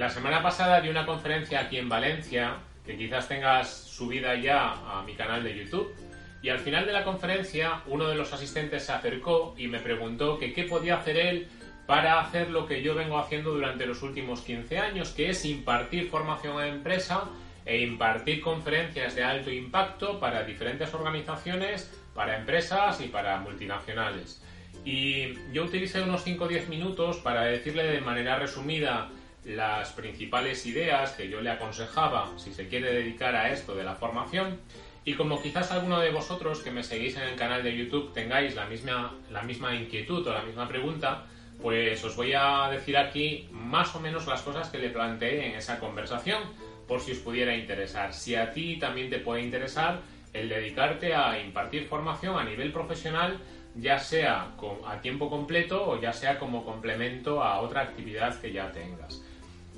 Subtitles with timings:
[0.00, 2.54] La semana pasada di una conferencia aquí en Valencia,
[2.86, 5.94] que quizás tengas subida ya a mi canal de YouTube,
[6.40, 10.38] y al final de la conferencia uno de los asistentes se acercó y me preguntó
[10.38, 11.48] qué podía hacer él
[11.86, 16.08] para hacer lo que yo vengo haciendo durante los últimos 15 años, que es impartir
[16.08, 17.24] formación a empresa
[17.66, 24.42] e impartir conferencias de alto impacto para diferentes organizaciones, para empresas y para multinacionales.
[24.82, 29.10] Y yo utilicé unos 5 o 10 minutos para decirle de manera resumida
[29.44, 33.94] las principales ideas que yo le aconsejaba si se quiere dedicar a esto de la
[33.94, 34.60] formación.
[35.04, 38.54] Y como quizás alguno de vosotros que me seguís en el canal de YouTube tengáis
[38.54, 41.26] la misma, la misma inquietud o la misma pregunta,
[41.62, 45.54] pues os voy a decir aquí más o menos las cosas que le planteé en
[45.56, 46.42] esa conversación,
[46.86, 48.12] por si os pudiera interesar.
[48.12, 50.00] Si a ti también te puede interesar
[50.32, 53.38] el dedicarte a impartir formación a nivel profesional,
[53.74, 54.54] ya sea
[54.86, 59.22] a tiempo completo o ya sea como complemento a otra actividad que ya tengas.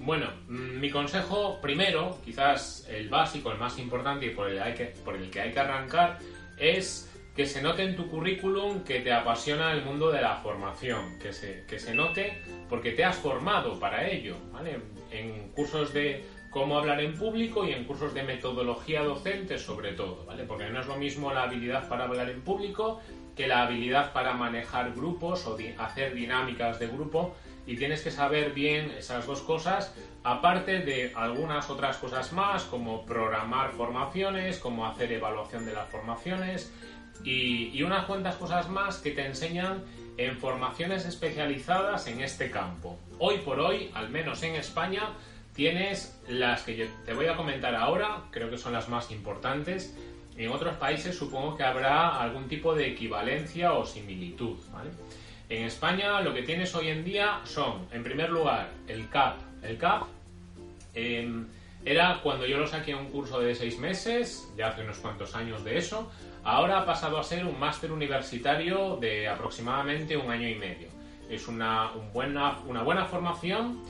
[0.05, 5.41] Bueno, mm, mi consejo primero, quizás el básico, el más importante y por el, que,
[5.41, 6.19] hay que arrancar,
[6.59, 11.21] es que se note en tu currículum que te apasiona el mundo de la formación,
[11.21, 14.81] que se, que se note porque te has formado para ello, ¿vale?
[15.13, 20.27] En cursos de cómo hablar en público y en cursos de metodología docente sobre todo,
[20.27, 20.43] ¿vale?
[20.45, 23.01] Porque no es lo mismo la habilidad para hablar en público
[23.37, 27.37] que la habilidad para manejar grupos o hacer dinámicas de grupo
[27.67, 33.05] y tienes que saber bien esas dos cosas, aparte de algunas otras cosas más, como
[33.07, 36.73] programar formaciones, como hacer evaluación de las formaciones
[37.25, 39.85] y, unas cuantas cosas más que te enseñan
[40.17, 42.99] en formaciones especializadas en este campo.
[43.19, 45.11] Hoy por hoy, al menos en España,
[45.55, 49.97] tienes las que yo te voy a comentar ahora, creo que son las más importantes.
[50.37, 54.59] En otros países supongo que habrá algún tipo de equivalencia o similitud.
[55.53, 59.37] En España lo que tienes hoy en día son, en primer lugar, el CAP.
[59.63, 60.05] El CAP
[60.95, 61.47] em,
[61.85, 65.63] era cuando yo lo saqué un curso de seis meses, ya hace unos cuantos años
[65.63, 66.11] de eso,
[66.43, 70.89] ahora ha pasado a ser un máster universitario de aproximadamente un año y medio.
[71.29, 73.83] Es una, buena, una buena formación,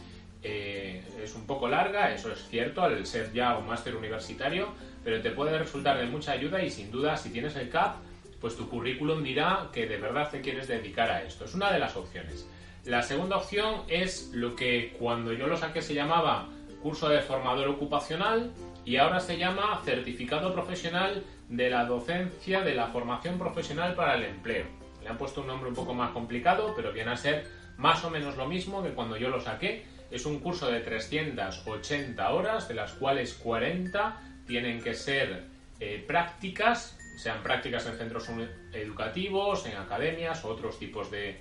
[0.43, 4.75] eh, es un poco larga, eso es cierto, al ser ya un máster universitario,
[5.05, 7.99] pero te puede resultar de mucha ayuda y sin duda si tienes el CAP
[8.43, 11.45] pues tu currículum dirá que de verdad te quieres dedicar a esto.
[11.45, 12.47] Es una de las opciones.
[12.85, 16.49] La segunda opción es lo que cuando yo lo saqué se llamaba
[16.83, 18.51] curso de formador ocupacional
[18.85, 24.25] y ahora se llama certificado profesional de la docencia de la formación profesional para el
[24.25, 24.67] empleo.
[25.01, 28.11] Le han puesto un nombre un poco más complicado, pero viene a ser más o
[28.11, 29.87] menos lo mismo que cuando yo lo saqué.
[30.11, 35.45] Es un curso de 380 horas, de las cuales 40 tienen que ser
[35.79, 38.29] eh, prácticas sean prácticas en centros
[38.73, 41.41] educativos, en academias o otros tipos de,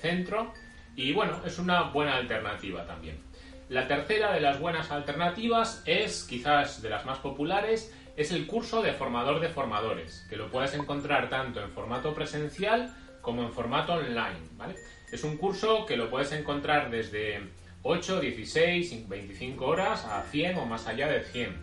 [0.00, 0.52] centro.
[0.96, 3.18] Y bueno, es una buena alternativa también.
[3.68, 8.82] La tercera de las buenas alternativas es, quizás de las más populares, es el curso
[8.82, 13.94] de formador de formadores, que lo puedes encontrar tanto en formato presencial como en formato
[13.94, 14.40] online.
[15.12, 17.40] Es un curso que lo puedes encontrar desde
[17.82, 21.56] 8, 16, 25 horas a 100 o más allá de 100.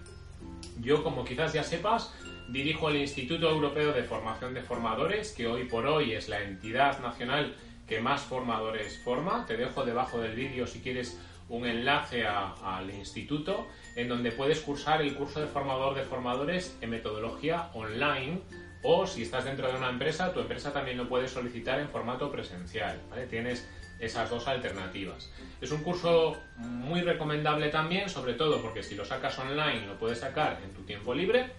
[0.82, 2.14] Yo, como quizás ya sepas,
[2.48, 6.98] Dirijo el Instituto Europeo de Formación de Formadores, que hoy por hoy es la entidad
[7.02, 7.54] nacional
[7.86, 9.46] que más formadores forma.
[9.46, 11.20] Te dejo debajo del vídeo si quieres
[11.50, 16.90] un enlace al instituto en donde puedes cursar el curso de formador de formadores en
[16.92, 18.40] metodología online
[18.82, 22.32] o si estás dentro de una empresa, tu empresa también lo puede solicitar en formato
[22.32, 23.02] presencial.
[23.30, 23.68] Tienes
[24.00, 25.34] esas dos alternativas.
[25.60, 30.20] Es un curso muy recomendable también, sobre todo porque si lo sacas online lo puedes
[30.20, 31.52] sacar en tu tiempo libre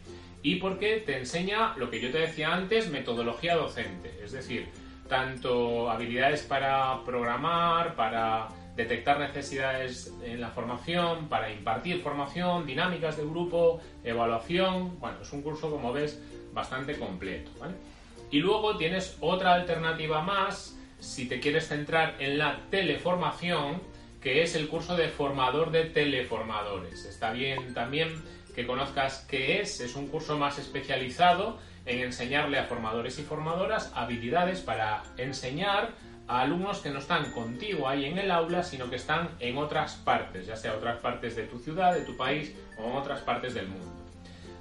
[0.42, 4.68] y porque te enseña lo que yo te decía antes, metodología docente, es decir,
[5.08, 13.24] tanto habilidades para programar, para detectar necesidades en la formación, para impartir formación, dinámicas de
[13.24, 17.50] grupo, evaluación, bueno, es un curso como ves bastante completo,
[18.30, 23.80] Y luego tienes otra alternativa más si te quieres centrar en la teleformación,
[24.20, 27.04] que es el curso de formador de teleformadores.
[27.04, 28.22] Está bien también
[28.58, 29.78] que conozcas qué es.
[29.78, 35.90] Es un curso más especializado en enseñarle a formadores y formadoras habilidades para enseñar
[36.26, 39.94] a alumnos que no están contigo ahí en el aula, sino que están en otras
[39.94, 43.54] partes, ya sea otras partes de tu ciudad, de tu país o en otras partes
[43.54, 43.86] del mundo.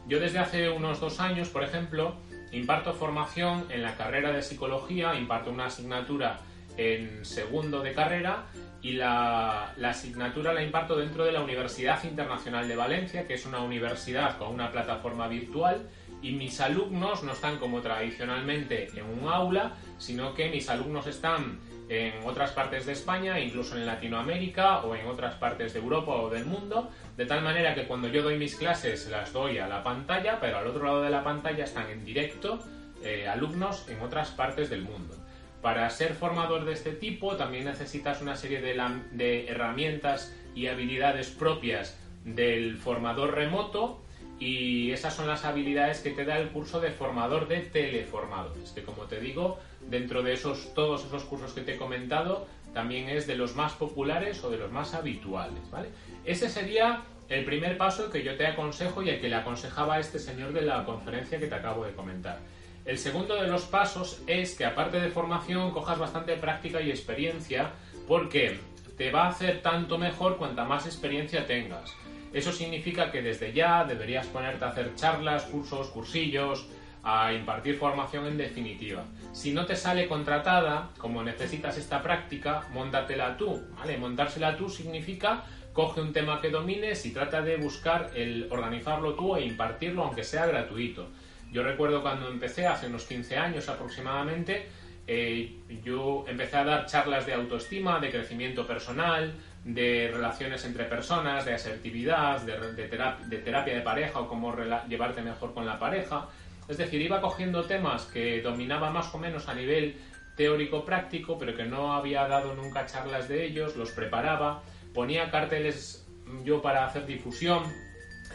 [0.08, 2.18] Yo desde hace unos dos años, por ejemplo,
[2.52, 6.42] imparto formación en la carrera de psicología, imparto una asignatura
[6.78, 8.46] en segundo de carrera
[8.82, 13.46] y la, la, asignatura la imparto dentro de la Universidad Internacional de Valencia, que es
[13.46, 15.90] una universidad con una plataforma virtual
[16.22, 21.60] y mis alumnos no están como tradicionalmente en un aula, sino que mis alumnos están
[21.90, 26.30] en otras partes de España, incluso en Latinoamérica o en otras partes de Europa o
[26.30, 29.84] del mundo, de tal manera que cuando yo doy mis clases las doy a la
[29.84, 32.60] pantalla, pero al otro lado de la pantalla están en directo
[33.04, 35.16] eh, alumnos en otras partes del mundo.
[35.62, 41.98] Para ser formador de este tipo también necesitas una serie de, herramientas y habilidades propias
[42.24, 44.02] del formador remoto
[44.40, 48.84] y esas son las habilidades que te da el curso de formador de teleformadores, que
[48.84, 49.60] como te digo,
[49.90, 53.74] dentro de esos, todos esos cursos que te he comentado, también es de los más
[53.74, 55.90] populares o de los más habituales, ¿vale?
[56.26, 60.00] Ese sería el primer paso que yo te aconsejo y el que le aconsejaba a
[60.00, 62.40] este señor de la conferencia que te acabo de comentar.
[62.88, 67.72] El segundo de los pasos es que aparte de formación cojas bastante práctica y experiencia
[68.08, 68.62] porque
[68.98, 71.94] te va a hacer tanto mejor cuanta más experiencia tengas.
[72.32, 76.66] Eso significa que desde ya deberías ponerte a hacer charlas, cursos, cursillos,
[77.04, 79.04] a impartir formación en definitiva.
[79.34, 83.98] Si no te sale contratada, como necesitas esta práctica, móntatela tú, ¿vale?
[83.98, 85.44] Montársela tú significa
[85.74, 90.24] coge un tema que domines y trata de buscar el organizarlo tú e impartirlo aunque
[90.24, 91.10] sea gratuito.
[91.52, 94.68] Yo recuerdo cuando empecé hace unos 15 años aproximadamente,
[95.08, 99.34] eh, yo empecé a dar charlas de autoestima, de crecimiento personal,
[99.64, 104.54] de relaciones entre personas, de asertividad, de, terapia, de pareja o cómo
[104.88, 106.28] llevarte mejor con la pareja.
[106.68, 109.98] Es decir, iba cogiendo temas que dominaba más o menos a nivel
[110.36, 114.62] teórico-práctico, pero que no había dado nunca charlas de ellos, los preparaba,
[114.94, 116.06] ponía carteles
[116.44, 117.64] yo para hacer difusión,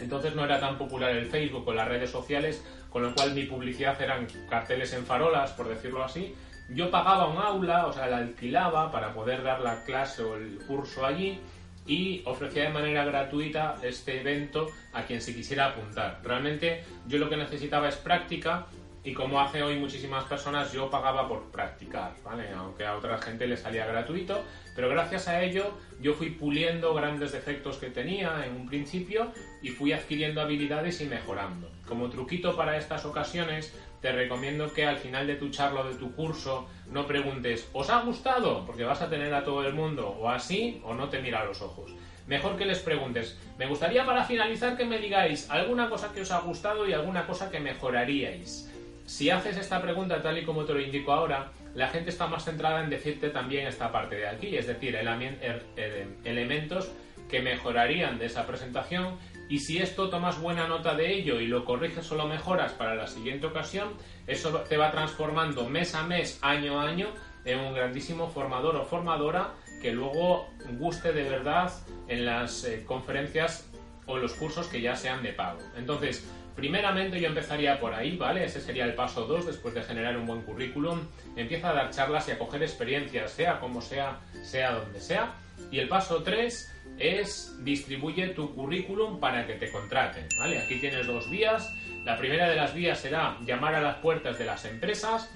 [0.00, 3.44] entonces no era tan popular el Facebook o las redes sociales, con lo cual mi
[3.44, 6.34] publicidad eran carteles en farolas, por decirlo así,
[6.68, 10.58] yo pagaba un aula, o sea, la alquilaba para poder dar la clase o el
[10.66, 11.40] curso allí
[11.86, 16.20] y ofrecía de manera gratuita este evento a quien se quisiera apuntar.
[16.22, 18.66] Realmente yo lo que necesitaba es práctica
[19.04, 22.50] y como hace hoy muchísimas personas, yo pagaba por practicar, ¿vale?
[22.56, 24.44] Aunque a otra gente le salía gratuito,
[24.76, 29.70] pero gracias a ello yo fui puliendo grandes defectos que tenía en un principio y
[29.70, 31.68] fui adquiriendo habilidades y mejorando.
[31.86, 35.94] Como truquito para estas ocasiones, te recomiendo que al final de tu charla o de
[35.94, 38.66] tu curso no preguntes ¿os ha gustado?
[38.66, 41.44] porque vas a tener a todo el mundo o así o no te mira a
[41.44, 41.92] los ojos.
[42.26, 46.30] Mejor que les preguntes, me gustaría para finalizar que me digáis alguna cosa que os
[46.30, 48.71] ha gustado y alguna cosa que mejoraríais.
[49.06, 52.44] Si haces esta pregunta tal y como te lo indico ahora, la gente está más
[52.44, 56.90] centrada en decirte también esta parte de aquí, es decir, er, er, elementos
[57.28, 59.16] que mejorarían de esa presentación
[59.48, 62.94] y si esto tomas buena nota de ello y lo corriges o lo mejoras para
[62.94, 63.94] la siguiente ocasión,
[64.26, 67.08] eso te va transformando mes a mes, año a año,
[67.44, 71.72] en un grandísimo formador o formadora que luego guste de verdad
[72.08, 73.68] en las eh, conferencias
[74.06, 75.58] o los cursos que ya sean de pago.
[75.76, 78.44] Entonces, Primeramente yo empezaría por ahí, ¿vale?
[78.44, 81.00] Ese sería el paso 2 después de generar un buen currículum.
[81.36, 85.34] Empieza a dar charlas y a coger experiencias, sea como sea, sea donde sea.
[85.70, 90.58] Y el paso 3 es distribuye tu currículum para que te contraten, ¿vale?
[90.58, 91.72] Aquí tienes dos vías.
[92.04, 95.30] La primera de las vías será llamar a las puertas de las empresas,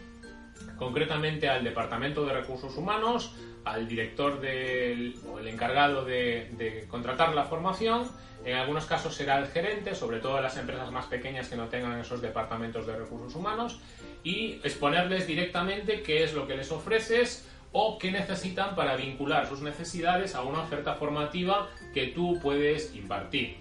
[0.77, 7.35] concretamente al Departamento de Recursos Humanos, al director del, o el encargado de, de contratar
[7.35, 8.09] la formación
[8.47, 11.99] en algunos casos será el gerente, sobre todo las empresas más pequeñas que no tengan
[11.99, 13.81] esos departamentos de recursos humanos,
[14.23, 19.63] y exponerles directamente qué es lo que les ofreces o qué necesitan para vincular sus
[19.63, 23.57] necesidades a una oferta formativa que tú puedes impartir.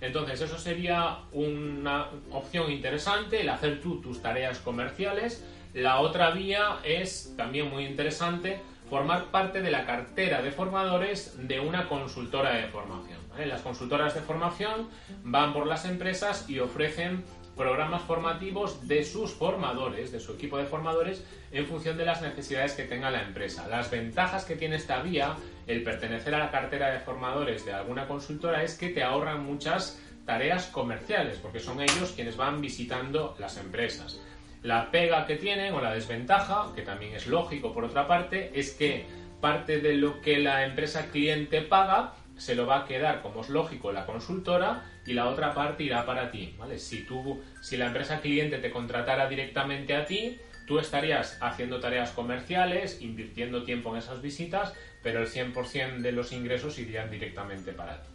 [0.00, 5.44] Entonces, eso sería una opción interesante, el hacer tú tus tareas comerciales.
[5.74, 11.58] La otra vía es también muy interesante, formar parte de la cartera de formadores de
[11.58, 13.21] una consultora de formación.
[13.38, 14.88] Las consultoras de formación
[15.24, 17.24] van por las empresas y ofrecen
[17.56, 22.72] programas formativos de sus formadores, de su equipo de formadores, en función de las necesidades
[22.74, 23.68] que tenga la empresa.
[23.68, 25.36] Las ventajas que tiene esta vía,
[25.66, 30.00] el pertenecer a la cartera de formadores de alguna consultora, es que te ahorran muchas
[30.24, 34.20] tareas comerciales, porque son ellos quienes van visitando las empresas.
[34.62, 38.72] La pega que tienen o la desventaja, que también es lógico por otra parte, es
[38.72, 39.06] que
[39.40, 43.48] parte de lo que la empresa cliente paga se lo va a quedar, como es
[43.48, 46.78] lógico, la consultora y la otra parte irá para ti, ¿vale?
[46.78, 52.10] Si tú, si la empresa cliente te contratara directamente a ti, tú estarías haciendo tareas
[52.12, 54.72] comerciales, invirtiendo tiempo en esas visitas,
[55.02, 58.08] pero el 100% de los ingresos irían directamente para ti.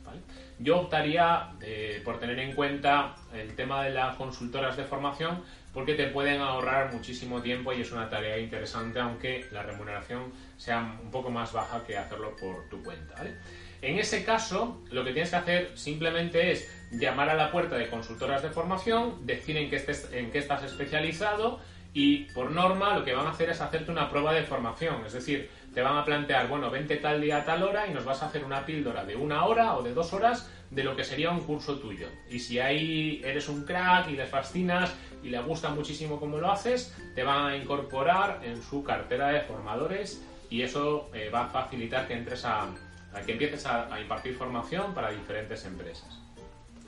[0.60, 5.44] Yo optaría eh, por tener en cuenta el tema de las consultoras de formación
[5.74, 10.98] porque te pueden ahorrar muchísimo tiempo y es una tarea interesante, aunque la remuneración sea
[11.04, 13.16] un poco más baja que hacerlo por tu cuenta.
[13.82, 17.90] En ese caso, lo que tienes que hacer simplemente es llamar a la puerta de
[17.90, 19.76] consultoras de formación, decir en qué,
[20.40, 21.60] estás especializado
[21.94, 25.14] y por norma lo que van a hacer es hacerte una prueba de formación, es
[25.14, 28.24] decir, te van a plantear, bueno, vente tal día a tal hora y nos vas
[28.24, 31.30] a hacer una píldora de una hora o de dos horas de lo que sería
[31.30, 32.08] un curso tuyo.
[32.30, 34.94] Y si ahí eres un crack y les fascinas
[35.24, 39.42] y les gusta muchísimo cómo lo haces, te van a incorporar en su cartera de
[39.42, 42.68] formadores y eso eh, va a facilitar que entres a,
[43.26, 46.20] que empieces a, impartir formación para diferentes empresas.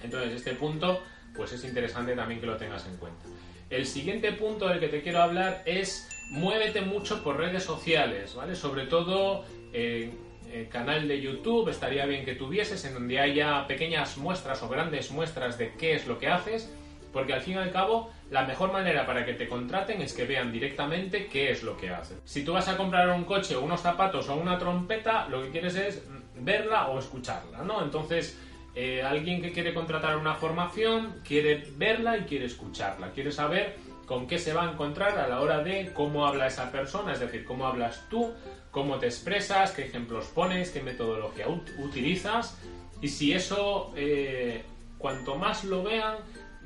[0.04, 1.02] Entonces, este punto,
[1.36, 3.26] pues es interesante también que lo tengas en cuenta.
[3.70, 8.56] El siguiente punto del que te quiero hablar es muévete mucho por redes sociales, ¿vale?
[8.56, 10.18] Sobre todo en
[10.52, 15.12] el canal de YouTube estaría bien que tuvieses en donde haya pequeñas muestras o grandes
[15.12, 16.72] muestras de qué es lo que haces,
[17.14, 20.26] porque al fin y al cabo la mejor manera para que te contraten es que
[20.26, 22.18] vean directamente qué es lo que haces.
[22.26, 25.76] Si tú vas a comprar un coche unos zapatos o una trompeta, lo que quieres
[25.76, 26.04] es
[26.42, 27.84] verla o escucharla, ¿no?
[27.84, 28.38] Entonces,
[28.76, 34.26] eh, alguien que quiere contratar una formación quiere verla y quiere escucharla, quiere saber con
[34.26, 37.46] qué se va a encontrar a la hora de cómo habla esa persona, es decir,
[37.46, 38.34] cómo hablas tú,
[38.72, 42.58] cómo te expresas, qué ejemplos pones, qué metodología utilizas
[43.02, 44.64] y si eso, eh,
[44.98, 46.18] cuanto más lo vean,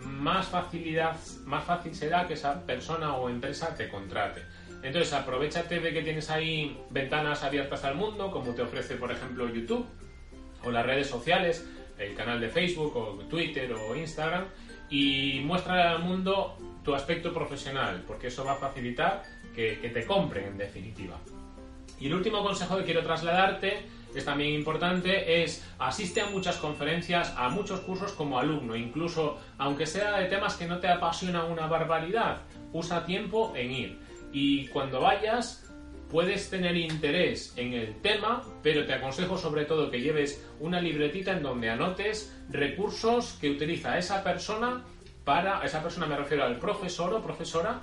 [0.05, 1.15] más facilidad,
[1.45, 4.41] más fácil será que esa persona o empresa te contrate.
[4.83, 9.47] Entonces, aprovechate de que tienes ahí ventanas abiertas al mundo, como te ofrece, por ejemplo,
[9.47, 9.85] YouTube
[10.63, 11.65] o las redes sociales,
[11.97, 14.45] el canal de Facebook o Twitter o Instagram
[14.89, 19.23] y muestra al mundo tu aspecto profesional, porque eso va a facilitar
[19.55, 21.17] que, te compren en definitiva.
[21.99, 27.33] Y el último consejo que quiero trasladarte, es también importante, es asiste a muchas conferencias,
[27.35, 31.65] a muchos cursos como alumno, incluso aunque sea de temas que no te apasionan una
[31.65, 32.41] barbaridad,
[32.73, 33.99] usa tiempo en ir.
[34.33, 35.63] Y cuando vayas,
[36.09, 41.31] puedes tener interés en el tema, pero te aconsejo sobre todo que lleves una libretita
[41.31, 44.83] en donde anotes recursos que utiliza esa persona
[45.23, 47.79] para, esa persona me refiero al profesor o profesora,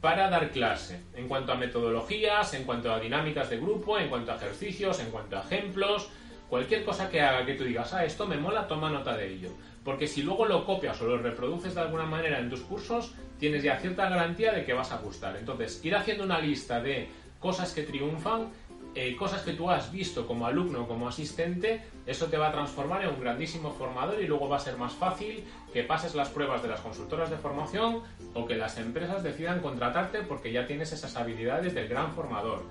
[0.00, 4.32] para dar clase, en cuanto a metodologías, en cuanto a dinámicas de grupo, en cuanto
[4.32, 6.10] a ejercicios, en cuanto a ejemplos,
[6.50, 9.48] cualquier cosa que haga que tú digas, ah, esto me mola, toma nota de ello.
[9.84, 13.62] Porque si luego lo copias o lo reproduces de alguna manera en tus cursos, tienes
[13.62, 15.36] ya cierta garantía de que vas a gustar.
[15.36, 18.48] Entonces, ir haciendo una lista de cosas que triunfan,
[18.94, 23.02] eh, cosas que tú has visto como alumno, como asistente, eso te va a transformar
[23.02, 26.62] en un grandísimo formador y luego va a ser más fácil que pases las pruebas
[26.62, 28.02] de las consultoras de formación
[28.34, 32.62] o que las empresas decidan contratarte porque ya tienes esas habilidades del gran formador.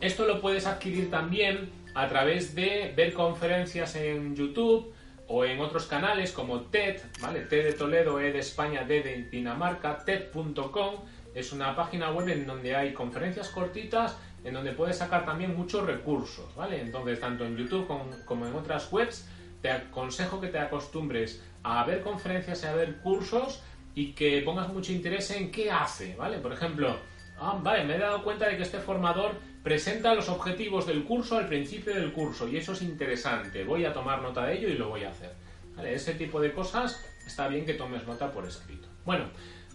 [0.00, 4.92] Esto lo puedes adquirir también a través de ver conferencias en YouTube
[5.28, 7.40] o en otros canales como TED, ¿vale?
[7.40, 10.96] TED de Toledo, E de España, D de Dinamarca, TED.com
[11.36, 15.84] es una página web en donde hay conferencias cortitas, en donde puedes sacar también muchos
[15.84, 16.80] recursos, ¿vale?
[16.80, 17.86] Entonces, tanto en YouTube
[18.24, 19.28] como, en otras webs,
[19.60, 23.62] te aconsejo que te acostumbres a ver conferencias y a ver cursos
[23.94, 26.38] y que pongas mucho interés en qué hace, ¿vale?
[26.38, 26.96] Por ejemplo,
[27.38, 29.32] ah, vale, me he dado cuenta de que este formador
[29.66, 33.92] presenta los objetivos del curso al principio del curso y eso es interesante, voy a
[33.92, 35.32] tomar nota de ello y lo voy a hacer.
[35.84, 38.86] Ese tipo de cosas está bien que tomes nota por escrito.
[39.04, 39.24] Bueno,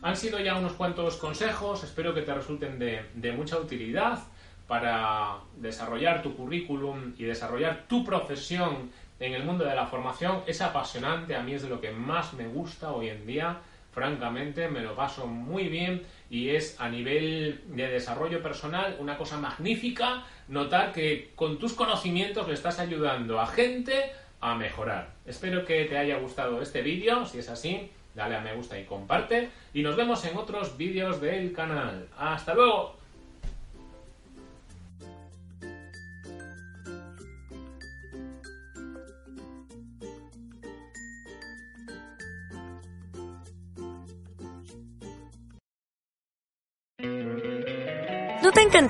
[0.02, 4.20] han sido ya unos cuantos consejos, espero que te resulten de, mucha utilidad
[4.66, 10.44] para desarrollar tu currículum y desarrollar tu profesión en el mundo de la formación.
[10.48, 13.58] Es apasionante, a mí es de lo que más me gusta hoy en día.
[13.92, 19.38] Francamente, me lo paso muy bien y es a nivel de desarrollo personal una cosa
[19.38, 25.14] magnífica notar que con tus conocimientos le estás ayudando a gente a mejorar.
[25.26, 28.86] Espero que te haya gustado este vídeo, si es así, dale a me gusta y
[28.86, 29.50] comparte.
[29.74, 32.08] Y nos vemos en otros vídeos del canal.
[32.18, 33.01] ¡Hasta luego!